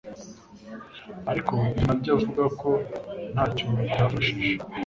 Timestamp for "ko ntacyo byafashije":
2.59-4.51